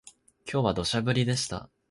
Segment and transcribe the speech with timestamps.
[0.51, 1.69] 今日は土砂降りでした